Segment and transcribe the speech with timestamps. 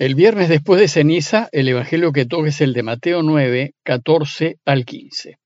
[0.00, 4.60] El viernes después de ceniza, el Evangelio que toca es el de Mateo 9, 14
[4.64, 5.40] al 15.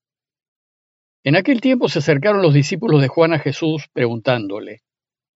[1.25, 4.83] En aquel tiempo se acercaron los discípulos de Juan a Jesús preguntándole,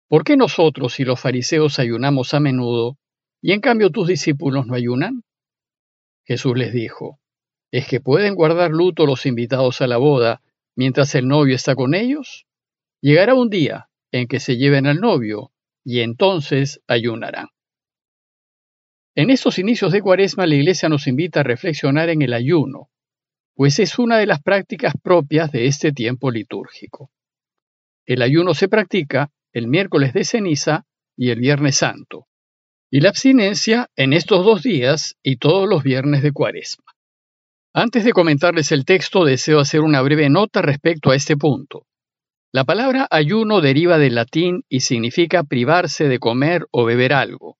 [0.09, 2.97] ¿por qué nosotros y los fariseos ayunamos a menudo
[3.41, 5.23] y en cambio tus discípulos no ayunan?
[6.25, 7.21] Jesús les dijo,
[7.71, 10.41] ¿es que pueden guardar luto los invitados a la boda
[10.75, 12.47] mientras el novio está con ellos?
[12.99, 15.53] Llegará un día en que se lleven al novio
[15.85, 17.47] y entonces ayunarán.
[19.17, 22.89] En estos inicios de Cuaresma la Iglesia nos invita a reflexionar en el ayuno,
[23.55, 27.11] pues es una de las prácticas propias de este tiempo litúrgico.
[28.05, 32.27] El ayuno se practica el miércoles de ceniza y el viernes santo,
[32.91, 36.83] y la abstinencia en estos dos días y todos los viernes de Cuaresma.
[37.73, 41.87] Antes de comentarles el texto, deseo hacer una breve nota respecto a este punto.
[42.51, 47.57] La palabra ayuno deriva del latín y significa privarse de comer o beber algo.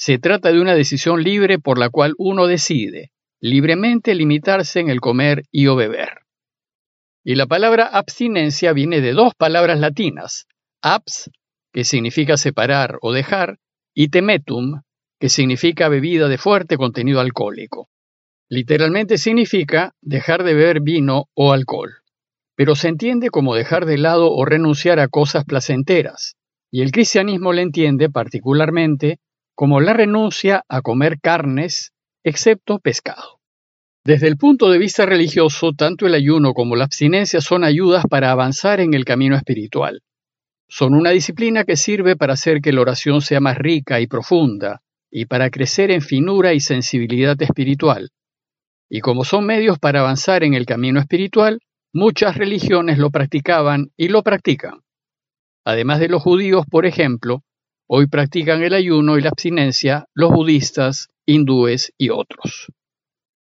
[0.00, 4.98] Se trata de una decisión libre por la cual uno decide libremente limitarse en el
[4.98, 6.20] comer y o beber.
[7.22, 10.46] Y la palabra abstinencia viene de dos palabras latinas,
[10.80, 11.30] abs,
[11.70, 13.58] que significa separar o dejar,
[13.94, 14.80] y temetum,
[15.18, 17.90] que significa bebida de fuerte contenido alcohólico.
[18.48, 21.90] Literalmente significa dejar de beber vino o alcohol,
[22.56, 26.36] pero se entiende como dejar de lado o renunciar a cosas placenteras,
[26.70, 29.18] y el cristianismo le entiende particularmente
[29.60, 31.92] como la renuncia a comer carnes,
[32.24, 33.40] excepto pescado.
[34.06, 38.30] Desde el punto de vista religioso, tanto el ayuno como la abstinencia son ayudas para
[38.30, 40.00] avanzar en el camino espiritual.
[40.66, 44.80] Son una disciplina que sirve para hacer que la oración sea más rica y profunda,
[45.10, 48.12] y para crecer en finura y sensibilidad espiritual.
[48.88, 51.60] Y como son medios para avanzar en el camino espiritual,
[51.92, 54.80] muchas religiones lo practicaban y lo practican.
[55.66, 57.44] Además de los judíos, por ejemplo,
[57.92, 62.68] Hoy practican el ayuno y la abstinencia los budistas, hindúes y otros.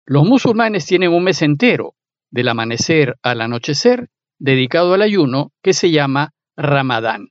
[0.04, 1.94] Los musulmanes tienen un mes entero,
[2.30, 7.28] del amanecer al anochecer, dedicado al ayuno que se llama Ramadán.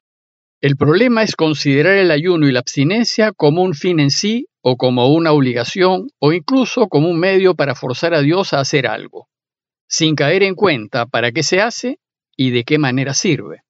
[0.59, 4.75] El problema es considerar el ayuno y la abstinencia como un fin en sí o
[4.75, 9.27] como una obligación o incluso como un medio para forzar a Dios a hacer algo,
[9.87, 11.99] sin caer en cuenta para qué se hace
[12.35, 13.61] y de qué manera sirve.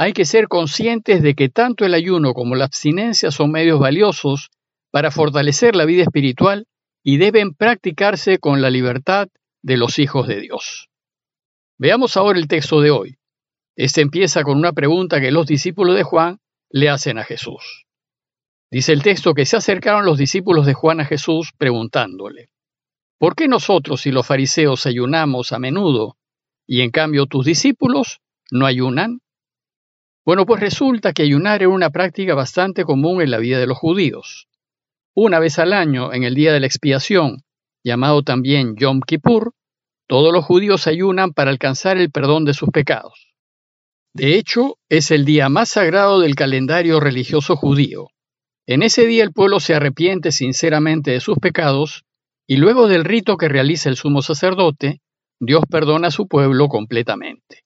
[0.00, 4.48] Hay que ser conscientes de que tanto el ayuno como la abstinencia son medios valiosos
[4.92, 6.68] para fortalecer la vida espiritual
[7.02, 9.26] y deben practicarse con la libertad
[9.60, 10.88] de los hijos de Dios.
[11.78, 13.16] Veamos ahora el texto de hoy.
[13.74, 16.38] Este empieza con una pregunta que los discípulos de Juan
[16.70, 17.86] le hacen a Jesús.
[18.70, 22.50] Dice el texto que se acercaron los discípulos de Juan a Jesús preguntándole,
[23.18, 26.16] ¿por qué nosotros y los fariseos ayunamos a menudo
[26.68, 28.20] y en cambio tus discípulos
[28.52, 29.22] no ayunan?
[30.28, 33.78] Bueno, pues resulta que ayunar era una práctica bastante común en la vida de los
[33.78, 34.46] judíos.
[35.14, 37.44] Una vez al año, en el día de la expiación,
[37.82, 39.54] llamado también Yom Kippur,
[40.06, 43.32] todos los judíos ayunan para alcanzar el perdón de sus pecados.
[44.12, 48.08] De hecho, es el día más sagrado del calendario religioso judío.
[48.66, 52.04] En ese día el pueblo se arrepiente sinceramente de sus pecados
[52.46, 55.00] y luego del rito que realiza el sumo sacerdote,
[55.40, 57.64] Dios perdona a su pueblo completamente.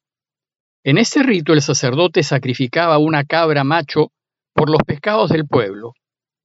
[0.85, 4.11] En este rito el sacerdote sacrificaba una cabra macho
[4.53, 5.95] por los pecados del pueblo,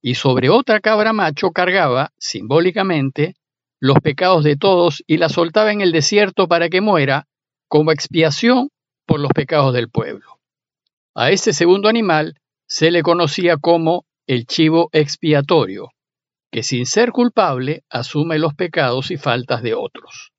[0.00, 3.34] y sobre otra cabra macho cargaba, simbólicamente,
[3.80, 7.26] los pecados de todos y la soltaba en el desierto para que muera
[7.66, 8.70] como expiación
[9.06, 10.38] por los pecados del pueblo.
[11.14, 15.90] A este segundo animal se le conocía como el chivo expiatorio,
[16.52, 20.32] que sin ser culpable asume los pecados y faltas de otros.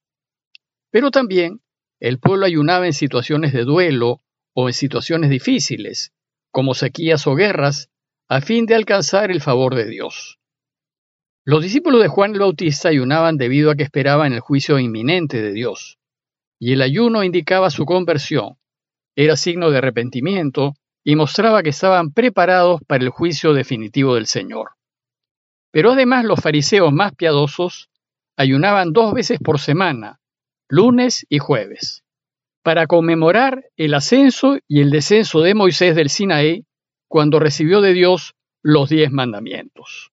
[0.89, 1.61] Pero también
[1.99, 4.21] el pueblo ayunaba en situaciones de duelo
[4.53, 6.13] o en situaciones difíciles,
[6.51, 7.89] como sequías o guerras,
[8.27, 10.39] a fin de alcanzar el favor de Dios.
[11.45, 15.51] Los discípulos de Juan el Bautista ayunaban debido a que esperaban el juicio inminente de
[15.51, 15.97] Dios,
[16.59, 18.57] y el ayuno indicaba su conversión,
[19.15, 24.71] era signo de arrepentimiento y mostraba que estaban preparados para el juicio definitivo del Señor.
[25.71, 27.89] Pero además los fariseos más piadosos
[28.37, 30.19] ayunaban dos veces por semana,
[30.69, 32.03] lunes y jueves,
[32.63, 36.65] para conmemorar el ascenso y el descenso de Moisés del Sinaí
[37.07, 40.11] cuando recibió de Dios los diez mandamientos.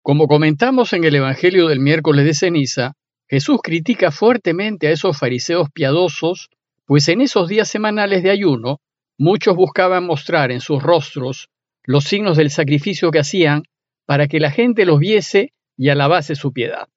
[0.00, 2.92] Como comentamos en el Evangelio del miércoles de ceniza,
[3.28, 6.50] Jesús critica fuertemente a esos fariseos piadosos,
[6.84, 8.80] pues en esos días semanales de ayuno,
[9.18, 11.48] muchos buscaban mostrar en sus rostros
[11.82, 13.64] los signos del sacrificio que hacían
[14.06, 16.88] para que la gente los viese y alabase su piedad.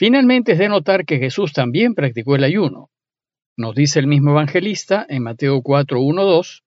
[0.00, 2.88] Finalmente es de notar que Jesús también practicó el ayuno.
[3.54, 6.64] Nos dice el mismo evangelista en Mateo 4, 1, 2,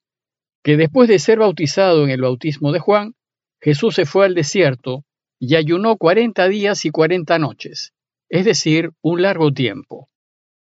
[0.63, 3.15] que después de ser bautizado en el bautismo de Juan,
[3.59, 5.03] Jesús se fue al desierto
[5.39, 7.93] y ayunó cuarenta días y cuarenta noches,
[8.29, 10.09] es decir, un largo tiempo.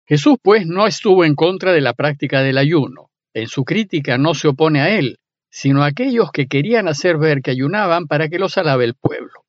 [0.08, 3.12] Jesús, pues, no estuvo en contra de la práctica del ayuno.
[3.36, 5.20] En su crítica no se opone a él,
[5.52, 9.47] sino a aquellos que querían hacer ver que ayunaban para que los alabe el pueblo.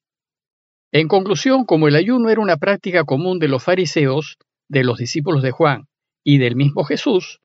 [0.90, 4.38] En conclusión, como el ayuno era una práctica común de los fariseos,
[4.68, 5.86] de los discípulos de Juan
[6.24, 7.40] y del mismo Jesús,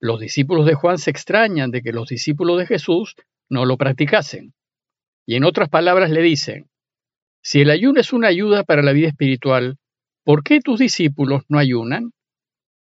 [0.00, 3.14] los discípulos de Juan se extrañan de que los discípulos de Jesús
[3.48, 4.54] no lo practicasen.
[5.26, 6.68] Y en otras palabras le dicen,
[7.42, 9.76] si el ayuno es una ayuda para la vida espiritual,
[10.24, 12.12] ¿por qué tus discípulos no ayunan?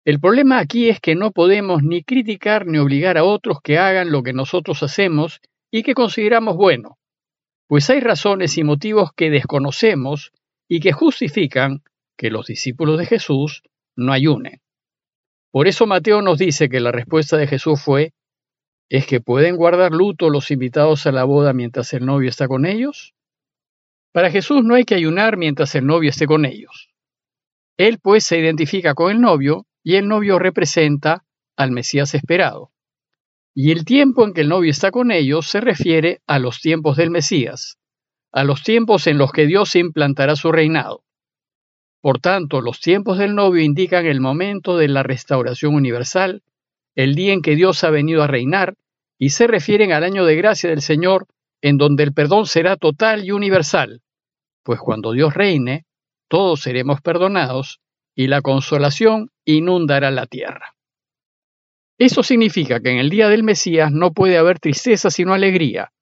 [0.05, 4.11] El problema aquí es que no podemos ni criticar ni obligar a otros que hagan
[4.11, 5.41] lo que nosotros hacemos
[5.71, 6.99] y que consideramos bueno,
[7.67, 10.33] pues hay razones y motivos que desconocemos
[10.69, 11.83] y que justifican
[12.17, 13.63] que los discípulos de Jesús
[13.97, 14.61] no ayunen.
[15.51, 18.15] Por eso Mateo nos dice que la respuesta de Jesús fue,
[18.89, 22.65] ¿es que pueden guardar luto los invitados a la boda mientras el novio está con
[22.65, 23.15] ellos?
[24.13, 26.91] Para Jesús no hay que ayunar mientras el novio esté con ellos.
[27.79, 31.25] Él pues se identifica con el novio y el novio representa
[31.57, 32.72] al Mesías esperado.
[33.55, 36.97] Y el tiempo en que el novio está con ellos se refiere a los tiempos
[36.97, 37.77] del Mesías,
[38.33, 41.05] a los tiempos en los que Dios implantará su reinado.
[42.01, 46.43] Por tanto, los tiempos del novio indican el momento de la restauración universal,
[46.95, 48.75] el día en que Dios ha venido a reinar,
[49.19, 51.27] y se refieren al año de gracia del Señor,
[51.61, 54.01] en donde el perdón será total y universal,
[54.65, 55.85] pues cuando Dios reine,
[56.29, 57.81] todos seremos perdonados
[58.15, 60.75] y la consolación inundará la tierra.
[62.05, 65.93] Eso significa que en el día del Mesías no puede haber tristeza sino alegría,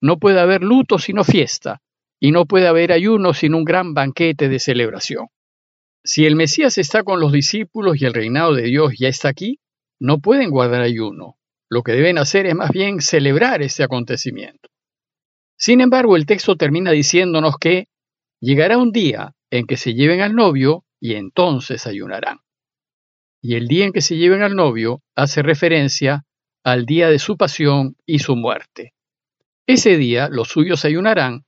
[0.00, 1.82] no puede haber luto sino fiesta,
[2.18, 5.26] y no puede haber ayuno sin un gran banquete de celebración.
[6.02, 9.58] Si el Mesías está con los discípulos y el reinado de Dios ya está aquí,
[10.00, 11.36] no pueden guardar ayuno.
[11.68, 14.70] Lo que deben hacer es más bien celebrar este acontecimiento.
[15.58, 17.88] Sin embargo, el texto termina diciéndonos que
[18.40, 22.38] llegará un día en que se lleven al novio y entonces ayunarán.
[23.42, 26.24] Y el día en que se lleven al novio hace referencia
[26.64, 28.94] al día de su pasión y su muerte.
[29.66, 31.44] Ese día los suyos ayunarán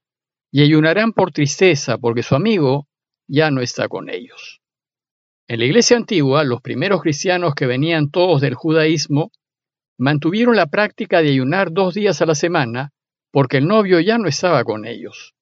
[0.50, 2.88] y ayunarán por tristeza porque su amigo
[3.28, 4.60] ya no está con ellos.
[5.46, 9.30] En la iglesia antigua, los primeros cristianos que venían todos del judaísmo
[9.96, 12.90] mantuvieron la práctica de ayunar dos días a la semana
[13.30, 15.34] porque el novio ya no estaba con ellos.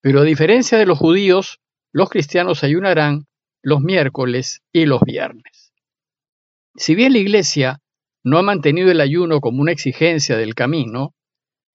[0.00, 1.60] Pero a diferencia de los judíos,
[1.92, 3.26] los cristianos ayunarán
[3.62, 5.63] los miércoles y los viernes.
[6.76, 7.80] Si bien la Iglesia
[8.24, 11.14] no ha mantenido el ayuno como una exigencia del camino,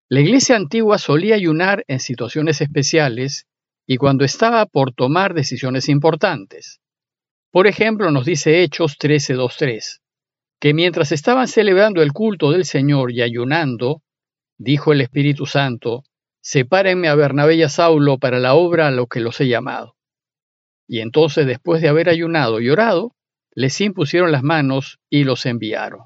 [0.10, 3.48] la Iglesia antigua solía ayunar en situaciones especiales
[3.88, 6.82] y cuando estaba por tomar decisiones importantes.
[7.52, 10.00] Por ejemplo, nos dice Hechos 13.2.3,
[10.60, 14.02] que mientras estaban celebrando el culto del Señor y ayunando,
[14.58, 16.04] dijo el Espíritu Santo,
[16.42, 19.96] sepárenme a Bernabé y a Saulo para la obra a lo que los he llamado.
[20.88, 23.16] Y entonces, después de haber ayunado y orado,
[23.60, 26.04] les impusieron las manos y los enviaron.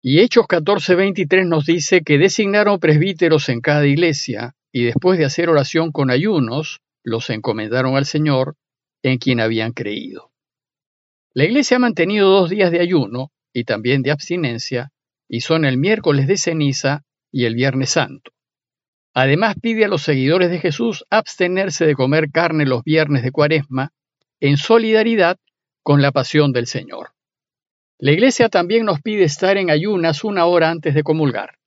[0.00, 5.50] Y Hechos 14:23 nos dice que designaron presbíteros en cada iglesia y después de hacer
[5.50, 8.56] oración con ayunos, los encomendaron al Señor
[9.02, 10.32] en quien habían creído.
[11.34, 14.92] La iglesia ha mantenido dos días de ayuno y también de abstinencia,
[15.28, 18.30] y son el miércoles de ceniza y el viernes santo.
[19.12, 23.92] Además pide a los seguidores de Jesús abstenerse de comer carne los viernes de cuaresma
[24.40, 25.36] en solidaridad
[25.82, 27.10] con la pasión del Señor.
[27.98, 31.58] La Iglesia también nos pide estar en ayunas una hora antes de comulgar.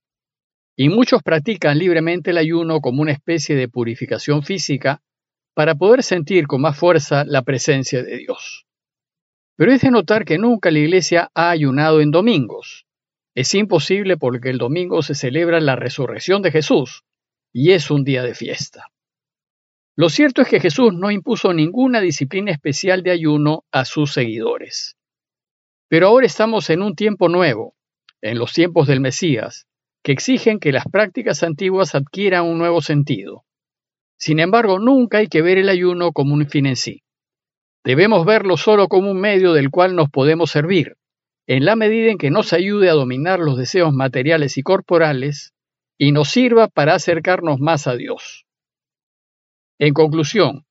[0.78, 5.02] Y muchos practican libremente el ayuno como una especie de purificación física
[5.54, 8.66] para poder sentir con más fuerza la presencia de Dios.
[9.56, 12.86] Pero es de notar que nunca la Iglesia ha ayunado en domingos.
[13.34, 17.04] Es imposible porque el domingo se celebra la resurrección de Jesús,
[17.54, 18.92] y es un día de fiesta.
[19.98, 24.98] Lo cierto es que Jesús no impuso ninguna disciplina especial de ayuno a sus seguidores.
[25.88, 27.76] Pero ahora estamos en un tiempo nuevo,
[28.22, 29.68] en los tiempos del Mesías,
[30.04, 33.46] que exigen que las prácticas antiguas adquieran un nuevo sentido.
[34.18, 37.04] Sin embargo, nunca hay que ver el ayuno como un fin en sí.
[37.86, 40.98] Debemos verlo solo como un medio del cual nos podemos servir,
[41.48, 45.54] en la medida en que nos ayude a dominar los deseos materiales y corporales
[45.98, 48.45] y nos sirva para acercarnos más a Dios.
[49.78, 50.66] En conclusión,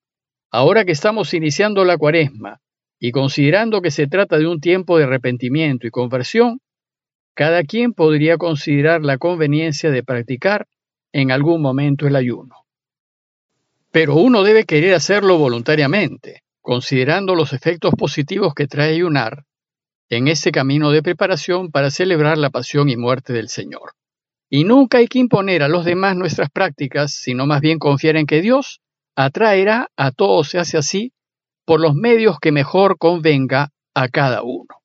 [0.49, 2.59] ahora que estamos iniciando la cuaresma
[2.99, 6.59] y considerando que se trata de un tiempo de arrepentimiento y conversión,
[7.35, 10.67] cada quien podría considerar la conveniencia de practicar
[11.11, 12.55] en algún momento el ayuno.
[13.91, 19.43] Pero uno debe querer hacerlo voluntariamente, considerando los efectos positivos que trae ayunar
[20.09, 23.91] en ese camino de preparación para celebrar la pasión y muerte del Señor.
[24.49, 28.25] Y nunca hay que imponer a los demás nuestras prácticas, sino más bien confiar en
[28.25, 28.81] que Dios
[29.15, 31.13] atraerá a todos, se hace así,
[31.65, 34.81] por los medios que mejor convenga a cada uno.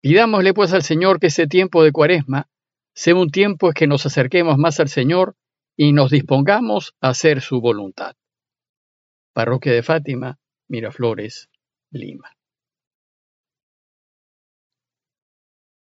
[0.00, 2.48] Pidámosle pues al Señor que ese tiempo de cuaresma
[2.94, 5.36] sea un tiempo en que nos acerquemos más al Señor
[5.76, 8.16] y nos dispongamos a hacer su voluntad.
[9.32, 11.48] Parroquia de Fátima, Miraflores,
[11.90, 12.37] Lima.